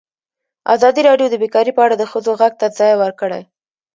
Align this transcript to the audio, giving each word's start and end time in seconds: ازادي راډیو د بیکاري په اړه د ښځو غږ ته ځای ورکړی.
ازادي 0.75 1.01
راډیو 1.09 1.27
د 1.31 1.35
بیکاري 1.43 1.71
په 1.75 1.81
اړه 1.85 1.95
د 1.97 2.03
ښځو 2.11 2.31
غږ 2.41 2.53
ته 2.61 2.67
ځای 2.79 2.93
ورکړی. 2.97 3.43